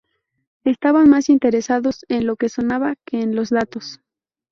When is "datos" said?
3.51-3.99